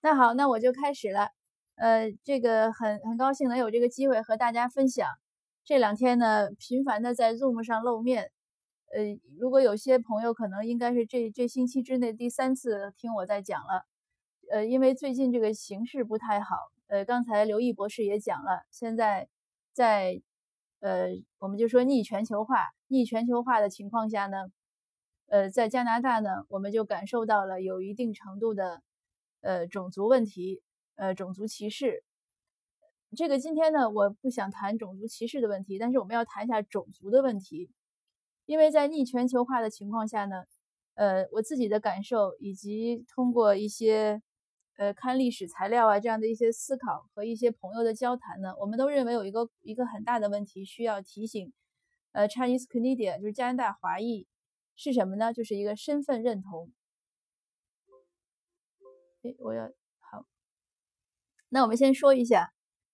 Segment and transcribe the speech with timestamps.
[0.00, 1.30] 那好，那我就开始了。
[1.74, 5.08] 呃，这个很很高兴能有这个机会和大家分享。
[5.64, 8.30] 这两天呢，频繁的在 Zoom 上露面。
[8.94, 9.02] 呃，
[9.38, 13.84] 如果有些朋友可能应该是这这星期之内第三次听我在讲了。
[14.50, 16.56] 呃，因为最近这个形势不太好。
[16.86, 19.28] 呃，刚才刘毅博士也讲了，现在
[19.72, 20.22] 在
[20.80, 21.08] 呃，
[21.38, 24.46] 我们就说逆全球化，逆全球化的情况下呢，
[25.26, 28.80] 呃，在加拿大呢，我们就感受到了有一定程度的
[29.40, 30.62] 呃种族问题，
[30.96, 32.04] 呃，种族歧视。
[33.16, 37.70] 这个今天呢，我不想谈种族歧视的问题，但是我们要谈一下种族的问题，
[38.46, 40.44] 因为在逆全球化的情况下呢，
[40.94, 44.22] 呃，我自己的感受以及通过一些。
[44.80, 51.52] 呃，看历史材料啊，这样的一些思考和一些朋友的交谈呢，我们都认为有一个一个很大的问题需要提醒。
[52.12, 54.28] 呃，Chinese Canadian 就是加拿大华裔
[54.76, 55.32] 是什么呢？
[55.32, 56.70] 就是一个身份认同。
[59.22, 59.64] 哎，我要
[59.98, 60.24] 好，
[61.48, 62.52] 那我们先说一下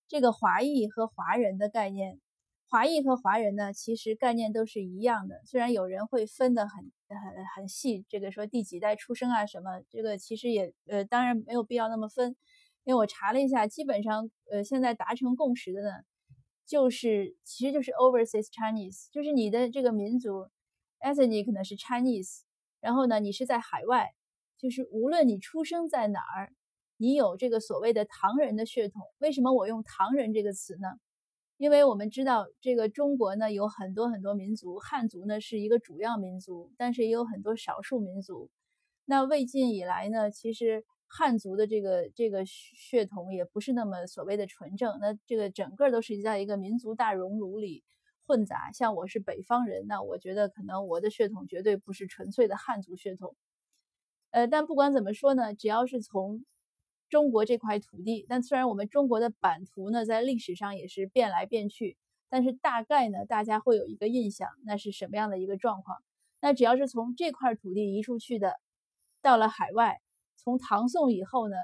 [0.08, 2.20] 这个华裔和华人的概念。
[2.66, 12.34] 华裔和华人呢，其实概念都是一样的，虽然有人会分得很很很细，这个说第几代出生啊什么，这个其实也呃当然没有必要那么分，
[12.82, 15.90] 因为我查了一下，基本上呃现在达成共识的呢，
[16.66, 20.48] 就是其实就是 overseas Chinese，就是你的这个民族
[21.00, 22.40] ethnic 可能是 Chinese，
[22.80, 24.14] 然后呢你是在海外，
[24.64, 26.50] 就是无论你出生在哪儿，
[26.96, 30.88] 你有这个所谓的唐人的血统，为什么我用唐人这个词呢？
[31.58, 38.48] 因为我们知道，这个中国呢有很多很多民族，汉族呢是一个主要民族，但是也有很多少数民族。
[39.04, 44.98] 那魏晋以来呢，其实汉族的这个这个血统也不是那么所谓的纯正。
[44.98, 47.84] 那这个整个都是在一个民族大熔炉里
[48.26, 48.72] 混杂。
[48.72, 53.36] 像我是北方人，那我觉得可能我的血统绝对不是纯粹的汉族血统。
[54.34, 56.44] 呃，但不管怎么说呢，只要是从
[57.08, 61.96] 中国这块土地，但虽然我们中国的版图呢，在历史上也是变来变去，
[62.28, 65.98] 但是大概呢，大家会有一个印象，那是什么样的一个状况？
[66.40, 68.58] 那只要是从这块土地移出去的，
[69.22, 70.00] 到了海外，
[70.36, 71.54] 从唐宋以后呢，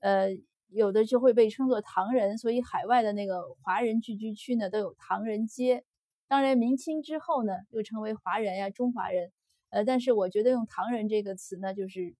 [0.00, 0.30] 呃，
[0.68, 5.84] 有的就会被称作唐人，所以海外的那个华人聚居区呢，都有唐人街。
[6.26, 9.30] 当然，明清之后呢，又称为华人呀、中华人。
[9.74, 12.14] 呃，但是我觉得用唐人这个词呢，就是。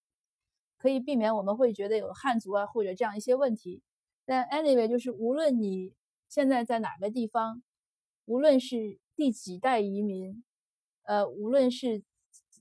[0.77, 3.81] 可以避免我们会觉得有汉族啊或者这样一些问题，
[4.27, 5.95] 但 anyway 就是无论你
[6.29, 7.63] 现在在哪个地方，
[8.27, 10.45] 无论是第几代移民，
[11.05, 12.03] 呃，无论是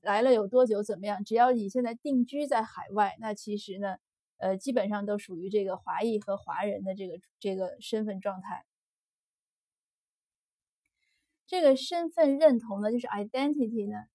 [0.02, 3.98] 来了有多久怎么样，只要你现在定居在海外，那其实呢，
[4.38, 8.64] 呃，基本上都属于这个华裔和华人的这个这个身份状态。
[11.46, 14.06] 这个身份认同呢，就是 identity 呢，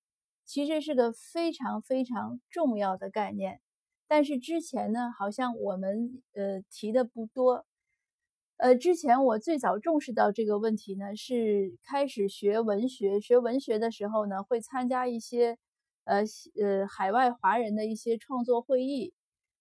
[0.48, 3.60] 其实是个非常非常重要的概念。
[4.06, 7.66] 但是之前呢，好像我们呃提的不多。
[8.56, 13.20] 呃，之前我最早重视到这个问题呢，是开始学文学。
[13.20, 15.58] 学文学的时候呢，会参加一些
[16.04, 16.22] 呃
[16.58, 19.12] 呃海外华人的一些创作会议。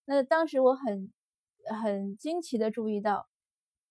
[0.05, 1.11] 那当时我很
[1.65, 3.27] 很惊奇的注意到，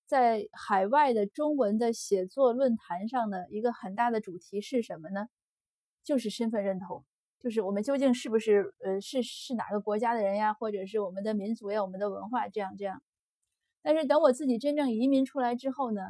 [0.06, 5.28] 在海外的中文的写作论坛上呢，一个很大的主题是什么呢？
[6.06, 7.04] 就是身份认同。
[7.38, 13.02] 就是我们究竟是不是呃是是哪个国家的人呀，或者是我们的民族呀、我们的文化这样这样。
[13.82, 16.00] 但是等我自己真正移民出来之后呢，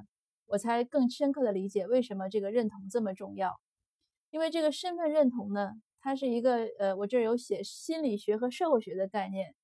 [0.46, 3.58] 我才更深刻的理解为什么这个认同这么重要。
[4.30, 9.54] 因为这个身份认同呢，它是一个呃，我这儿有写心理学和社会学的概念，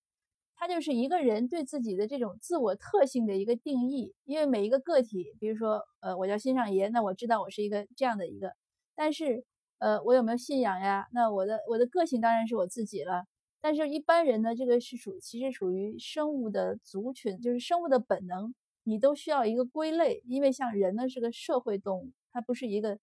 [0.57, 4.13] 它就是一个人对自己的这种自我特性的一个定义。
[4.25, 8.53] 因为每一个个体，比如说呃，我叫新上爷，那我知道我是一个这样的一个，
[8.97, 9.45] 但是。
[9.83, 11.09] 呃，我有没有信仰呀？
[11.13, 13.25] 那我的我的个性当然是我自己了。
[13.61, 18.55] 但是，一般人呢，这个是属其实属于生物的族群，就是生物的本能，
[18.85, 20.23] 你都需要一个归类。
[20.25, 22.97] 因为像人呢是个社会动物，它不是一个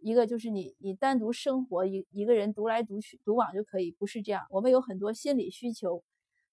[0.00, 4.46] 一个就是你你单独生活一一个人独来独去独往就可以，不是这样。
[4.50, 6.02] 我们有很多心理需求。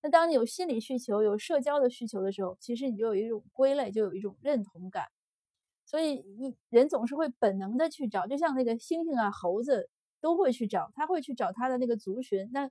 [0.03, 5.05] 那当你有心理需求、有社交的需求的时候，其实你就有一种归类，就有一种认同感。
[5.93, 12.49] 所以，一人总是会本能的去找，就像那个猩猩啊、猴子都会去找，他会去找他的那个族群。
[12.51, 12.67] 那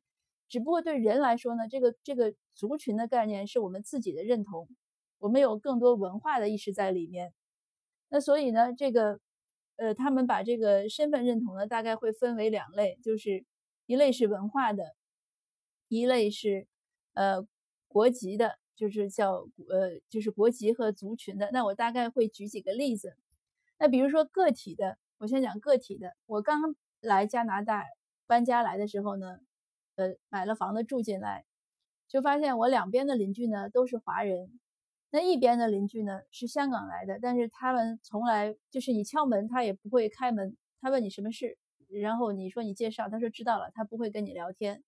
[0.48, 4.68] 只不过对人来说呢，这个这个族群的概念是我们自己的认同，
[5.20, 7.32] 我们有更多文化的意识在里面。
[8.08, 9.20] 那所以呢，这个
[9.76, 13.44] 呃，他们把这个身份认同呢，大概会分为两类，就是
[13.86, 14.96] 一类是文化的，
[15.86, 16.66] 一类是
[17.14, 17.46] 呃
[17.86, 18.58] 国籍的。
[18.74, 21.50] 就是叫呃，就是国籍和族群的。
[21.52, 23.16] 那我大概会举几个例子。
[23.78, 26.14] 那比如说个体的，我先讲个体的。
[26.26, 27.84] 我刚来加拿大
[28.26, 29.38] 搬家来的时候呢，
[29.96, 31.44] 呃，买了房子住进来。
[32.08, 34.60] 就发现我两边的邻居呢都是华人，
[35.10, 41.56] 那一边的邻居呢是香港来的，但是他们从来就是你敲门他也不会开门，他问你什么事，
[41.88, 44.82] 然后你说你介绍，他说知道了，他不会跟你聊天。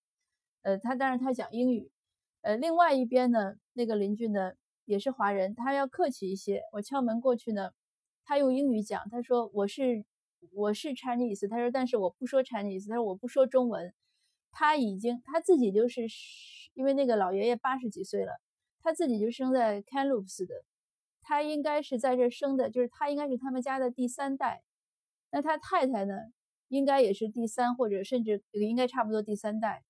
[0.61, 1.91] 呃，他但是他讲英语。
[2.45, 4.53] 呃，另外一边呢，那个邻居呢
[4.85, 6.61] 也是华人，他要客气一些。
[6.73, 7.71] 我敲门过去呢，
[8.23, 10.05] 他用英语讲，他说我是
[10.51, 13.91] 我是 Chinese，他说但是我不说 Chinese，他说我不说中文。
[14.51, 16.07] 他已经他自己就是。
[16.75, 18.33] 因为那个老爷爷八十几岁了，
[18.83, 20.53] 他自己就生在 c a n l o o p s 的，
[21.21, 24.61] 他应该是在这生的，就是他应该是他们家的第三代。
[25.31, 26.15] 那他太太呢，
[26.67, 29.85] 应该也是第三或者甚至应该差不多第三代，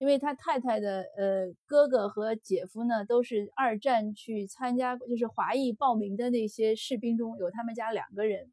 [0.00, 8.50] 因为他太太的呃哥哥和姐夫呢都是二战去参加，就是华裔报名的那些士兵中有他们家两个人。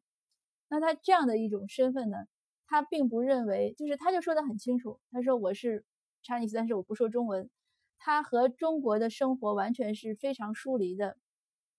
[0.68, 2.18] 那他这样的一种身份呢，
[2.66, 5.86] 他并不认为，就是他就说的很清楚，他说我是
[6.22, 7.48] Chinese，但是我不说中文。
[7.96, 11.16] 他和中国的生活完全是非常疏离的，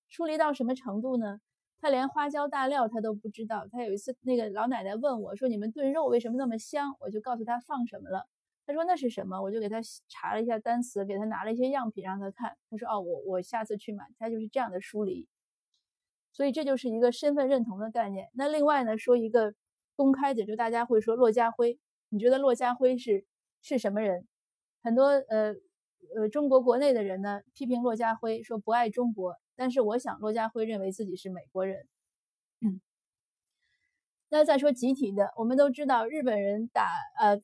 [0.07, 1.39] 疏离到什么程度呢？
[1.79, 3.67] 他连花椒大料他都不知道。
[3.71, 8.25] 他有一次，那个老奶奶问我说：“你们炖肉为什么那么香？”我就告诉他放什么了。
[8.69, 9.77] 他说：“那是什么？”我就给他
[10.07, 12.55] 查了一下单词，给他拿了一些样品让他看。
[12.69, 15.27] 他说：“哦，我我下次去买。”他就是这样的疏离。
[16.31, 18.29] 所以这就是一个身份认同的概念。
[18.35, 19.55] 那另外呢，说一个
[19.95, 21.79] 公开的，就大家会说骆家辉。
[22.09, 23.25] 你觉得骆家辉是
[23.63, 24.27] 是什么人？
[24.83, 25.55] 很多呃。
[26.15, 31.85] 呃，中国国内的人呢批评骆家辉说不爱中国，但是我想骆家辉认为自己是美国人。
[34.29, 36.89] 那再说集体的，我们都知道日本人打
[37.19, 37.39] 呃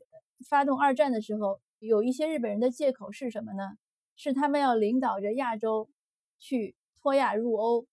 [0.47, 3.63] 发动二战的时候，有一些日本人的借口是什么呢？
[4.15, 5.89] 是他们要领导着亚洲
[6.39, 7.86] 去脱亚入欧，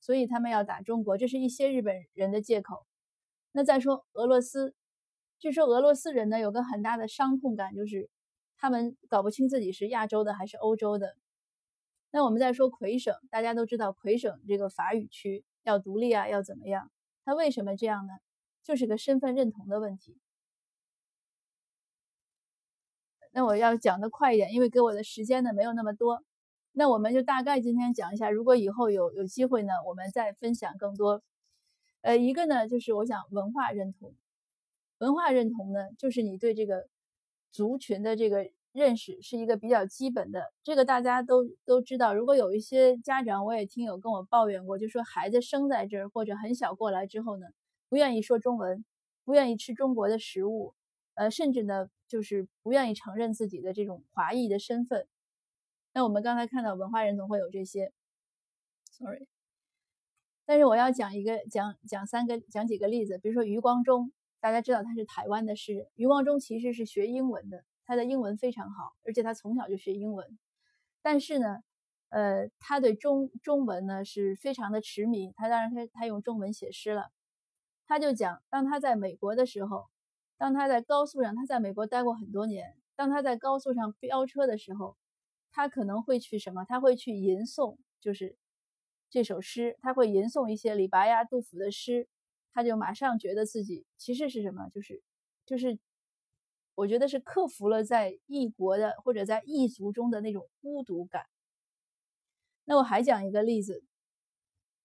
[0.00, 2.84] 所以他们要打中国，这是一些日本人的借口。
[3.52, 4.74] 那再说俄罗斯，
[5.38, 8.10] 据说俄罗斯人呢有个很大的伤痛感，就是。
[8.62, 11.16] 他们搞不清自己是亚洲的还是欧洲的。
[12.10, 16.90] 那我们再说魁省，大家都知道魁省这个法语区要独立啊，要怎么样？
[17.24, 18.12] 他为什么这样呢？
[18.62, 20.18] 就是个身份认同的问题。
[23.32, 26.22] 那我要讲的快一点，因为给我的时间呢没有那么多。
[26.72, 31.22] 那我们就大概今天讲一下，如果以后有有机会呢，我们再分享更多。
[32.02, 34.14] 呃，一个呢就是我想文化认同，
[34.98, 36.88] 文化认同呢就是你对这个。
[37.52, 42.14] 族群的这个认识是一个比较基本的，这个大家都都知道。
[42.14, 47.46] 如果有一些家长，我也听有跟我抱怨过，就说孩子生在这儿或者很小过来之后呢，
[47.88, 48.84] 不愿意说中文，
[49.24, 50.74] 不愿意吃中国的食物，
[51.20, 55.06] 呃，甚至呢就是不愿意承认自己的这种华裔的身份。
[55.92, 57.92] 那我们刚才看到文化人总会有这些
[58.90, 59.26] ，sorry。
[60.46, 64.10] 但是我要讲一个讲讲三个讲几个例子，比如说余光中。
[64.42, 70.38] 大家知道他是台湾的诗人，余光中其实是学英文的，他的英文非常好，而且他从小就学英文。
[71.02, 71.58] 但是呢，
[72.08, 75.30] 呃，他对中中文呢是非常的痴迷。
[75.36, 77.10] 他当然他他用中文写诗了。
[77.86, 79.90] 他就讲，当他在美国的时候，
[80.40, 82.74] 当他在高速上，他在美国待过很多年。
[82.96, 84.96] 当他在高速上飙车的时候，
[85.52, 86.64] 他可能会去什么？
[86.64, 88.38] 他会去吟诵，就是
[89.10, 92.08] 这首诗，他会吟诵一些李白呀、杜甫的诗。
[92.54, 95.02] 他就马上觉得自己其实是什么，就是，
[95.44, 95.78] 就是，
[96.74, 101.26] 我觉得是克服了在异国的或者在异族中的那种孤独感。
[102.64, 103.84] 那我还讲一个例子，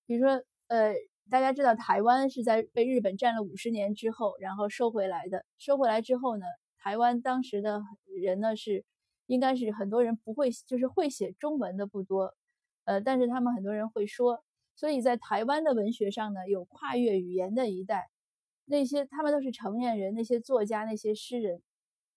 [0.06, 0.96] 比如说，呃，
[1.30, 5.44] 大家知道台湾是在被日本占了五十年之后，然后收回来的。
[5.58, 6.46] 收回来之后呢，
[6.78, 8.86] 台湾当时的人呢是，
[9.26, 12.36] 应该是很多人不会，就是会写中文的不多，
[12.84, 14.44] 呃，但是他们很多人会说。
[14.76, 18.10] 所以在台湾的文学上呢，有跨越语言的一代，
[18.66, 21.62] 那些他们都是成年人，那些作家、那些诗人，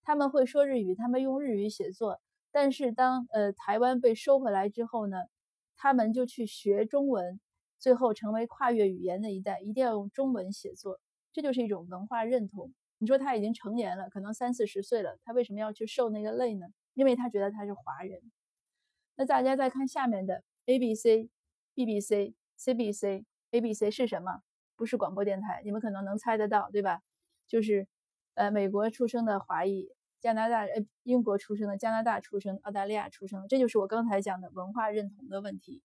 [0.03, 2.21] 他们会说日语，他们用日语写作。
[2.51, 5.19] 但是当呃台湾被收回来之后呢，
[5.77, 7.41] 他们就去学中文，
[7.79, 11.01] 最后成为跨越语言的一代，一定要用中文写作，
[11.33, 12.73] 这就是一种文化认同。
[12.99, 16.67] 你说他已经成年了，可能三四十岁了，他为什么要去受那个累呢？
[16.95, 18.21] 因为他觉得他是华人。
[19.17, 21.29] 那大家再看下面的 A B C
[21.75, 22.35] B B C。
[22.59, 24.43] CBC、ABC 是什么？
[24.75, 27.03] 不是广播电台，你们可能能猜得到，对吧？
[27.47, 27.87] 就是，
[28.35, 35.81] 呃，美国出生的华裔，加拿大、呃，英国出生的，加拿大出生，澳大利亚出生，这就是我刚才讲的文化认同的问题。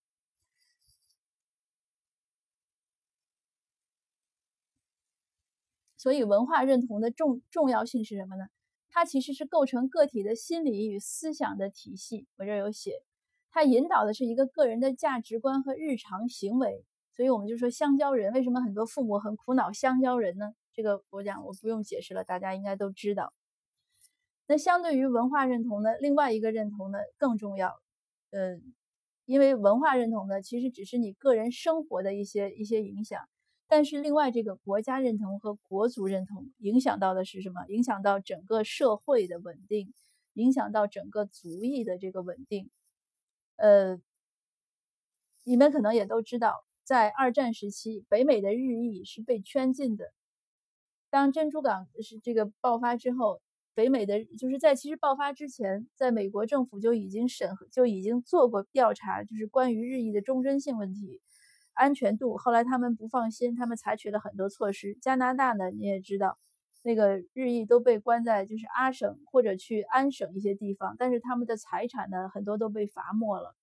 [6.04, 8.44] 所以，文化认同的重重要性是什么呢？
[8.90, 12.26] 它其实是构成个体的心理与思想的体系。
[12.36, 13.02] 我这儿有写。
[13.50, 16.84] 它引导的是一个个人的价值观和日常行为，
[17.16, 20.52] 所以我们就说香蕉人为什么很多父母很苦恼香蕉人呢？
[20.74, 23.32] 这个我讲我不用解释了，大家应该都知道。
[24.46, 27.80] 那相对于文化认同呢，另外一个认同呢更重要。
[28.30, 28.60] 呃，
[29.24, 33.26] 因为文化认同呢，其实只是你个人生活的一些一些影响，
[33.66, 37.66] 但是另外这个国家认同和国族认同影响到的是什么？
[37.68, 39.92] 影响到整个社会的稳定，
[40.34, 42.70] 影响到整个族裔的这个稳定。
[43.56, 44.00] 呃，
[45.44, 50.12] 你们可能也都知道，在二战时期，北美的日裔是被圈禁的。
[51.10, 53.40] 当珍珠港是这个爆发之后。
[53.76, 61.20] 北美的就是在其实爆发之前，在美国政府就已经审核，就已经做过调查，就是关于日益的忠贞性问题、
[61.74, 62.36] 安全度。
[62.36, 64.96] 后来他们不放心，他们采取了很多措施。
[65.02, 66.38] 加拿大呢，你也知道，
[66.82, 73.54] 那个日益都被关在就是阿省或者去安省一些地方，但是他们的财产呢，很多都被罚没了。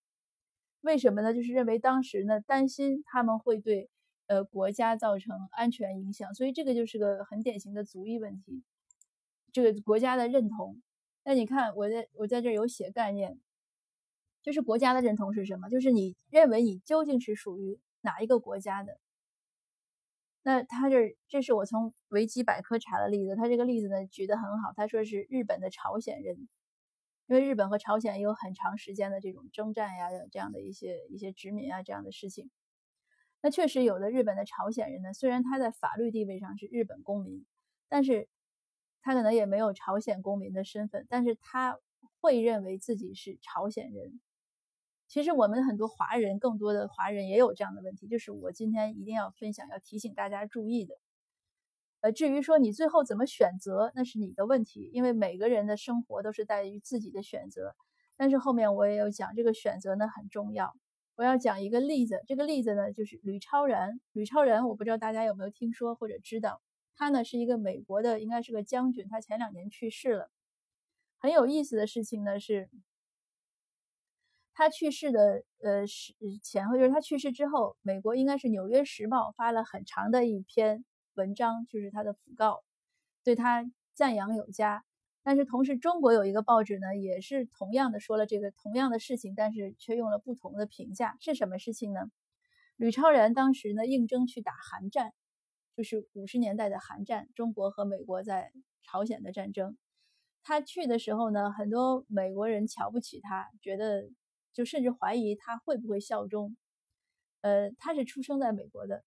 [0.82, 1.34] 为什么呢？
[1.34, 3.90] 就是认为当时呢，担心他们会对
[4.28, 8.64] 呃国家造成安全影响，所以这个就是个很典型的族裔问题。
[9.52, 10.82] 这个国家的认同，
[11.24, 13.38] 那你看，我在我在这有写概念，
[14.42, 15.70] 就是国家的认同是什么？
[15.70, 19.00] 就是你认为你究竟是属于哪一个国家的？
[20.44, 26.48] 那他这这是我从维基百科查的例子，他这个例子呢举得很好，他说是日本的朝鲜人，
[27.28, 32.50] 因为日本和朝鲜有很长时间的这种征战呀，这样的一些一些殖民啊这样的事情。
[33.42, 37.46] 那确实有的日本的朝鲜人呢，虽然他在法律地位上是日本公民，
[37.88, 38.28] 但是。
[39.04, 41.80] 他可能也没有朝鲜公民的身份，但是他
[42.20, 44.22] 会认为自己是朝鲜人。
[45.12, 50.96] 其实我们很多华人，更多的华人也有这样的问题，就是我今天一定要分享，要提醒大家注意的。
[52.00, 57.76] 呃，至于说你最后怎么选择，那是你的问题，因为每个人的生活都是在于自己的选择。
[58.16, 60.74] 但是后面我也有讲，这个选择呢很重要。
[61.16, 64.00] 我要讲一个例子，这个例子呢就是吕超然。
[64.14, 66.62] 吕超然，我不知道大家有没有听说或者知道。
[66.96, 69.10] 他呢是一个美国的，应该是个将军。
[69.10, 70.32] 他前两年去世了。
[71.20, 72.70] 很有意思的事情呢是，
[74.54, 82.64] 他去世的呃是前后，就是他去世之后，美国应该是《纽约时报》发了很长的一篇文章，就是他的讣告，
[83.24, 84.84] 对他赞扬有加。
[85.24, 91.16] 但是同时，中国有一个报纸呢，也是同样的说了这个同样的事情，但是却用了不同的评价。
[91.20, 92.02] 是什么事情呢？
[92.76, 95.14] 吕超然当时呢应征去打韩战。
[95.78, 98.52] 就是五十年代的韩战，中国和美国在
[98.84, 99.78] 朝鲜的战争。
[100.44, 104.10] 他去的时候呢，很多美国人瞧不起他，觉得
[104.54, 106.56] 就甚至怀疑他会不会效忠。
[107.42, 109.04] 呃，他是出生在美国的，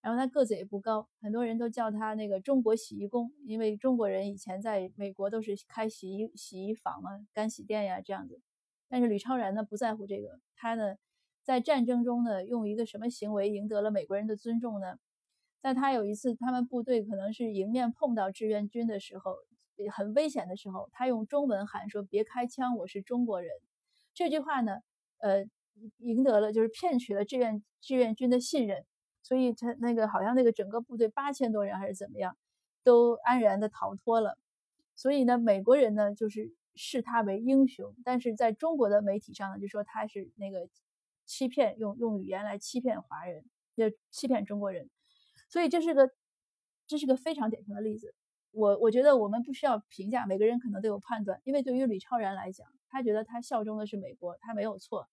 [0.00, 8.40] 然后他个子也不高，很多人都叫他那个中国洗衣工，因为中国人以前在美国都是开洗衣洗衣房啊，干洗店呀这样子。
[8.88, 10.96] 但是吕超然呢不在乎这个，他呢
[11.42, 14.98] 在战争中呢用一个什么行为赢得了美国人的尊重呢？
[15.60, 19.36] 在他有一次，他们部队可能是迎面碰到志愿军的时候，
[19.92, 23.50] 很危险的时候，他用中文喊说：“别开枪，我是中国人。”
[24.14, 24.78] 这句话呢，
[25.18, 25.44] 呃，
[25.98, 28.84] 赢得了就是骗取了志愿志愿军的信任，
[29.22, 32.36] 所以他那个好像那个整个部队八千多人还是怎么样，
[32.84, 34.38] 都安然的逃脱了。
[34.94, 40.68] 所以呢，美国人呢就是视他为英雄，但是在中国的媒体上呢，就说他是那个
[41.24, 44.90] 欺骗，用用语言来欺骗华人，就欺骗中国人。
[45.48, 46.10] 所以这是个，
[46.86, 48.14] 这是个非常典型的例子。
[48.50, 51.40] 我我觉得我们不需要评价，每个人可能都有判断。
[51.44, 55.08] 因为对于李超然来讲，他觉得他效忠的是美国，他没有错。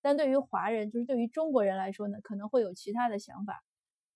[0.00, 3.64] 但对于华人，就是对于中国人来说呢，可能会有其他的想法。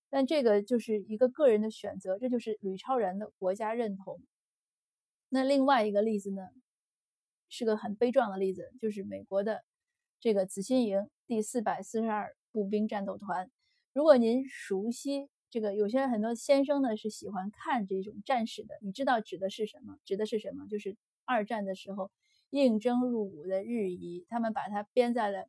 [0.09, 4.21] 但这个就是一个个人的选择，这就是吕超然的国家认同。
[5.27, 6.47] 那另外一个例子呢，
[7.49, 9.65] 是个很悲壮的例子，就是美国的
[10.21, 13.51] 这个紫心营第四百四十二步兵战斗团。
[13.91, 15.29] 如果您熟悉。
[15.49, 19.97] 这个有些很多先生呢是喜欢看这种战史的，你知道指的是什么？
[20.03, 20.67] 指的是什么？
[20.67, 22.11] 就是二战的时候
[22.49, 25.47] 应征入伍的日裔，他们把它编在了，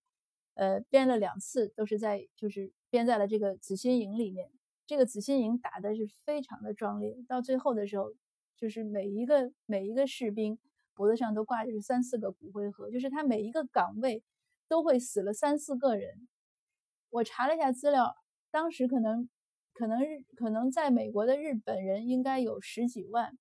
[0.54, 4.50] 呃，编了两次，都是在就是编在了这个紫心营里面。
[4.86, 8.12] 这个紫心营打的是非常的壮烈，到最后的时候，
[8.56, 10.58] 就是每一个每一个士兵
[10.94, 14.22] 脖子上都挂着三四个骨灰盒，就是他每一个岗位
[14.68, 16.28] 都会死了三四个人。
[17.10, 18.14] 我查了一下资料，
[18.50, 19.28] 当时可能。
[19.74, 23.38] 可能日可能在美国的日本人应该有十几万，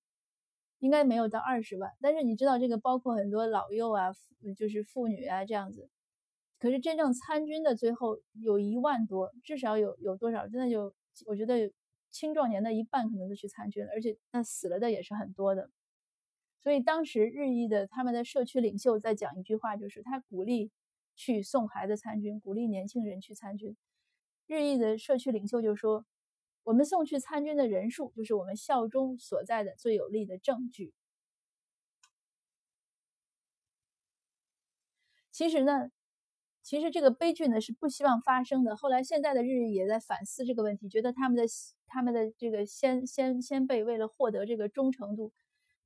[0.78, 1.92] 应该没有到二十万。
[2.00, 4.12] 但是你知道这个包括很多老幼啊，
[4.56, 5.88] 就是妇女啊这样子。
[6.58, 10.48] 可是真正参军的最后有一万多，至少有有多少？
[10.48, 10.92] 真的就
[11.26, 11.72] 我觉得
[12.10, 15.70] 青壮年的一半可能都去参军了，而且那死了的也是很多的。
[16.60, 20.70] 所以当时日裔的他们的社区领袖在讲一句话，就是他鼓励
[21.14, 23.76] 去送孩子参军，鼓励年轻人去参军。
[24.46, 26.04] 日裔的社区领袖就说。
[26.68, 30.92] 我们送去参军的人数，就是我们效忠所在的最有力的证据。
[35.32, 35.90] 其实呢，
[36.62, 38.76] 其实这个悲剧呢是不希望发生的。
[38.76, 41.44] 后来现在的日语也在反思这个问题，觉得他们的
[41.86, 45.32] 他们的这个先先先辈为了获得这个忠诚度，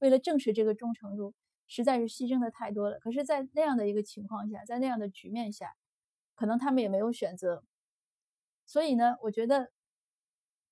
[0.01, 1.33] 为了证实这个忠诚度，
[1.69, 2.99] 实在是牺牲的太多了。
[2.99, 5.77] 可是，在那样的一个情况下，在那样的局面下，
[6.35, 7.63] 可能他们也没有选择。
[8.67, 9.71] 所以呢，我觉得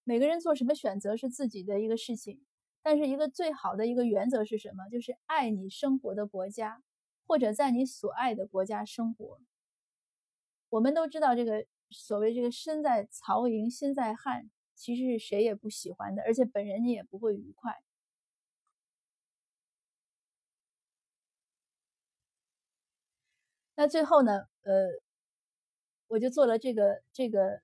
[0.04, 2.40] 每个人做什么选择是自己的一个事情。
[2.82, 4.88] 但是一个最好的一个原则是什么？
[4.88, 6.82] 就是爱你生活的国家，
[7.26, 9.38] 或者在你所爱的国家生活。
[10.70, 17.82] 我们都知道，这个所谓这个身在曹营心在汉，其实是谁也不喜欢的，而且本人你也不会愉快。
[23.74, 24.88] 那最后呢，呃，
[26.08, 27.62] 我就做了这个这个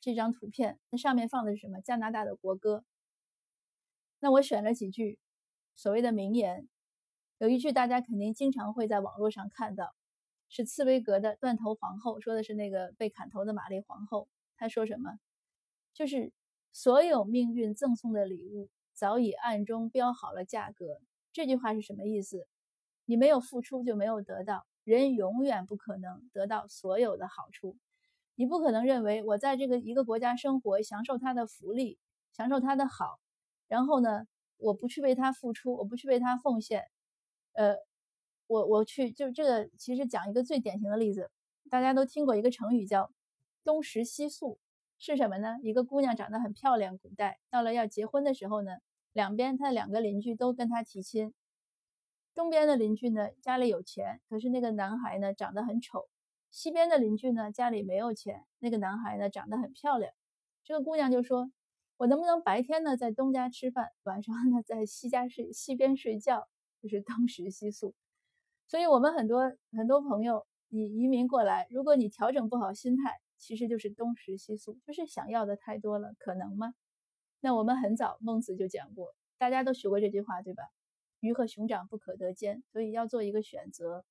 [0.00, 1.80] 这张图片，那上面放的是什么？
[1.80, 2.84] 加拿大的国歌。
[4.18, 5.18] 那我选了几句
[5.74, 6.68] 所谓的名言，
[7.38, 9.94] 有一句大家肯定经常会在网络上看到，
[10.48, 14.28] 是茨威格的《断头皇后》，说的是那个被砍头的玛丽皇后。
[14.56, 15.18] 她说什么？
[15.92, 16.32] 就是
[16.72, 21.00] 所有命运赠送的礼物早已暗中标好了价格。
[21.32, 22.46] 这句话是什么意思？
[23.04, 27.76] 你没有付出就没有得到，人永远不可能得到所有的好处。
[28.40, 31.98] 你不可能认为我在这个一个国家生活，享受它的福利，
[32.32, 33.20] 享受它的好。
[33.68, 34.24] 然后呢，
[34.56, 36.84] 我不去为他付出，我不去为他奉献，
[37.52, 37.76] 呃，
[38.46, 41.30] 我我去，就这个其实讲一个最典型的例子，
[41.68, 43.12] 大家都听过一个成语叫
[43.62, 44.58] “东食西宿”，
[44.98, 45.58] 是什么呢？
[45.62, 48.78] 一个姑娘长得很漂亮，古代到了要结婚的时候呢，
[49.12, 51.34] 两边她两个邻居都跟她提亲，
[52.34, 56.08] 东边的邻居呢家里有钱，可是那个男孩呢长得很丑；
[56.50, 60.12] 西边的邻居呢家里没有钱，那个男孩呢长得很漂亮。
[60.64, 61.50] 这个姑娘就说。
[61.96, 66.48] 我能不能白天呢在东家吃饭，晚上呢在西家睡西边睡觉，
[66.80, 67.94] 就是东食西宿。
[68.66, 76.72] 所以，我们很多很多朋友，你移民过来，如果你调整不好心态，其实就是东食西宿，就是想要的太多了，可能吗？
[77.40, 80.62] 那我们很早孟子就讲过，大家都学过这句话，对吧？
[81.20, 84.06] 鱼和熊掌不可得兼，所以要做一个选择，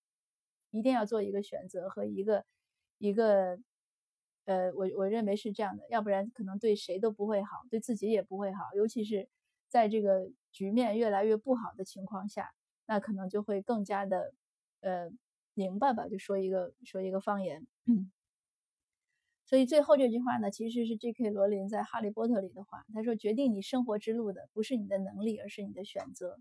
[0.71, 2.45] 一定要做一个选择和一个
[2.97, 3.59] 一个。
[4.45, 9.29] 呃，我我认为是这样的，要不然可能对谁都不会好，对自己也不会好，尤其是
[9.67, 12.51] 在这个局面越来越不好的情况下，
[12.87, 14.33] 那可能就会更加的
[14.81, 15.11] 呃
[15.53, 17.67] 明白吧，就说一个说一个方言。
[19.45, 21.29] 所以最后这句话呢，其实是 J.K.
[21.29, 26.39] 罗琳在《哈利波特》里的话，他说：“决定你生活之路的不是你的能力，而是你的选择。”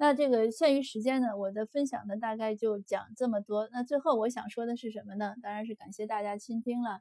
[0.00, 3.68] 那这个限于时间呢，我的分享呢大概就讲这么多。
[3.72, 5.34] 那最后我想说的是什么呢？
[5.42, 7.00] 当然是感谢大家倾听了。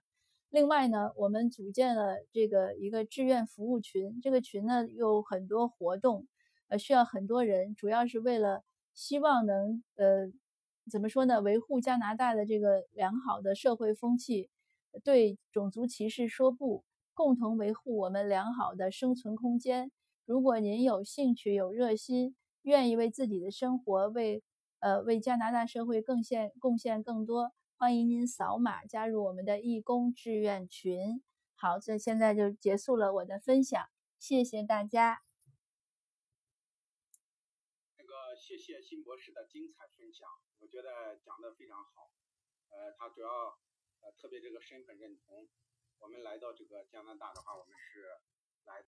[0.49, 6.25] 另外呢，我们组建了这个一个志愿服务群，这个群呢有很多活动，
[6.69, 8.63] 呃，需要很多人，主要是为了
[8.95, 10.31] 希望能呃
[10.89, 14.49] 怎么说呢，维护加拿大的这个良好的社会风气，
[15.03, 16.83] 对种族歧视说不，
[17.13, 19.91] 共同维护我们良好的生存空间。
[20.25, 22.36] 如果您有兴趣、有热心，
[22.67, 24.43] 愿意为自己的生活，为
[24.80, 31.23] 呃为加拿大社会贡献贡献更多，欢迎您扫码加入我们的义工志愿群。
[31.56, 35.23] 好，这现在就结束了我的分享，谢谢大家。
[37.97, 40.27] 那个谢谢辛博士的精彩分享，
[40.60, 42.12] 我觉得讲的非常好。
[42.67, 43.30] 呃，他主要
[44.01, 45.47] 呃特别这个身份认同，
[45.99, 48.19] 我们来到这个加拿大的话，我们是